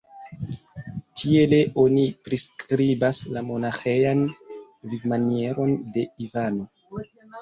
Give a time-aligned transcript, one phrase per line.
[1.19, 4.25] Tiele oni priskribas la monaĥejan
[4.95, 6.67] vivmanieron de Ivano.